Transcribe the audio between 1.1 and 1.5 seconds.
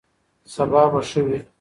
وي.